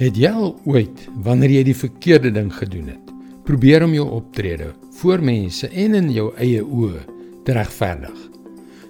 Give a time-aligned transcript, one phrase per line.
[0.00, 3.10] Het jy al ooit wanneer jy die verkeerde ding gedoen het,
[3.44, 7.02] probeer om jou optrede voor mense en in jou eie oë
[7.44, 8.16] te regverdig?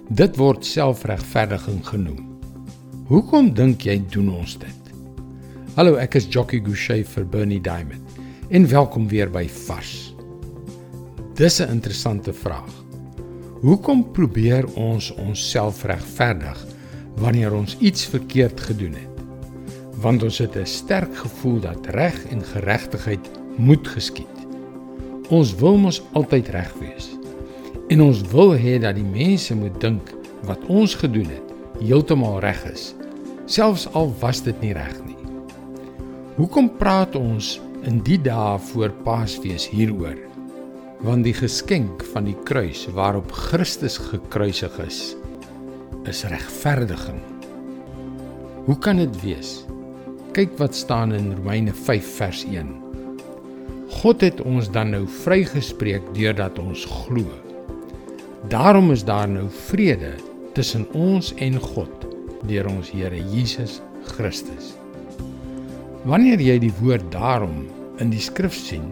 [0.07, 2.23] Dit word selfregverdiging genoem.
[3.11, 4.91] Hoekom dink jy doen ons dit?
[5.75, 8.23] Hallo, ek is Jockey Gouchee vir Bernie Diamond
[8.53, 10.13] en welkom weer by Vars.
[11.35, 12.71] Dis 'n interessante vraag.
[13.59, 16.65] Hoekom probeer ons onsself regverdig
[17.15, 19.12] wanneer ons iets verkeerd gedoen het?
[20.03, 23.25] Want ons het 'n sterk gevoel dat reg en geregtigheid
[23.55, 24.37] moet geskied.
[25.29, 27.17] Ons wil mos altyd reg wees.
[27.87, 30.11] En ons wil hê dat die mense moet dink
[30.43, 32.95] wat ons gedoen het heeltemal reg is,
[33.45, 35.17] selfs al was dit nie reg nie.
[36.35, 40.17] Hoekom praat ons in die dae voor Paasfees hieroor?
[40.99, 45.15] Want die geskenk van die kruis waarop Christus gekruisig is,
[46.03, 47.19] is regverdiging.
[48.65, 49.65] Hoe kan dit wees?
[50.33, 52.69] Kyk wat staan in Romeine 5 vers 1.
[54.01, 57.27] God het ons dan nou vrygespreek deurdat ons glo.
[58.49, 60.15] Daarom is daar nou vrede
[60.57, 62.07] tussen ons en God
[62.49, 63.77] deur ons Here Jesus
[64.15, 64.73] Christus.
[66.09, 67.67] Wanneer jy die woord daarom
[68.01, 68.89] in die skrif sien,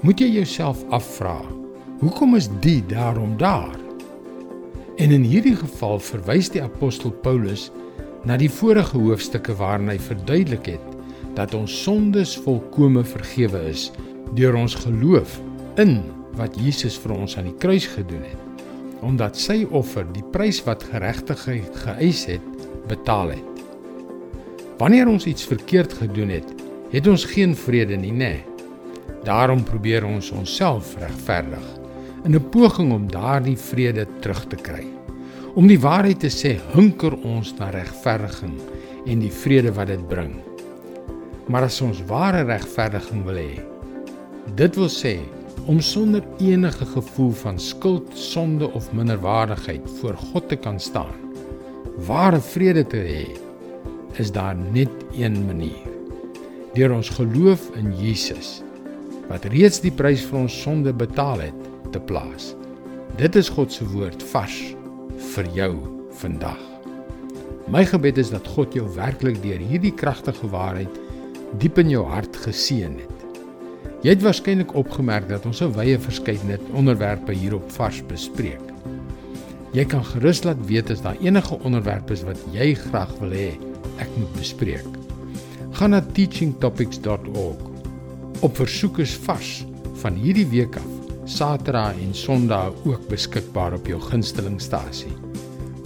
[0.00, 1.36] moet jy jouself afvra:
[2.00, 3.76] Hoekom is die daarom daar?
[4.96, 7.68] En in hierdie geval verwys die apostel Paulus
[8.24, 10.90] na die vorige hoofstukke waarin hy verduidelik het
[11.34, 13.90] dat ons sondes volkome vergewe is
[14.38, 15.40] deur ons geloof
[15.82, 16.00] in
[16.38, 18.44] wat Jesus vir ons aan die kruis gedoen het
[19.04, 23.62] omdat sy offer die prys wat geregtigheid geëis het betaal het.
[24.80, 26.50] Wanneer ons iets verkeerd gedoen het,
[26.92, 28.34] het ons geen vrede nie, nê?
[29.24, 31.64] Daarom probeer ons onsself regverdig
[32.24, 35.03] in 'n poging om daardie vrede terug te kry.
[35.54, 38.56] Om die waarheid te sê, hunker ons na regverdiging
[39.06, 40.32] en die vrede wat dit bring.
[41.46, 43.62] Maar as ons ware regverdiging wil hê,
[44.58, 45.14] dit wil sê
[45.70, 51.14] om sonder enige gevoel van skuld, sonde of minderwaardigheid voor God te kan staan,
[52.10, 53.24] ware vrede te hê,
[54.18, 55.86] is daar net een manier.
[56.74, 58.56] Deur ons geloof in Jesus
[59.30, 62.56] wat reeds die prys vir ons sonde betaal het, te plaas.
[63.22, 64.74] Dit is God se woord vars
[65.34, 65.72] vir jou
[66.20, 66.60] vandag.
[67.70, 71.00] My gebed is dat God jou werklik deur hierdie kragtige waarheid
[71.62, 73.10] diep in jou hart geseën het.
[74.04, 78.60] Jy het waarskynlik opgemerk dat ons 'n wye verskeidenheid onderwerpe hierop vars bespreek.
[79.72, 83.58] Jy kan gerus laat weet as daar enige onderwerpe is wat jy graag wil hê
[83.98, 84.86] ek moet bespreek.
[85.72, 87.62] Gaan na teachingtopics.org.
[88.40, 89.64] Op versoek is vars
[90.02, 90.93] van hierdie week af
[91.24, 95.12] Saterdag en Sondag ook beskikbaar op jou gunstelingstasie.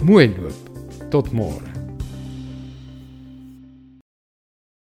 [0.03, 0.69] Mooi loop.
[1.09, 1.68] Tot môre.